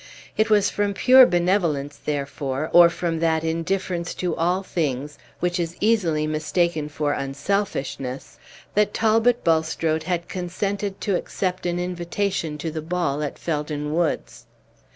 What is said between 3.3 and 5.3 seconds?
indifference to all things